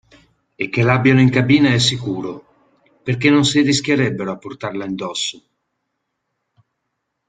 [0.55, 5.43] E che l'abbiano in cabina è sicuro, perché non si arrischierebbero a portarla in dosso.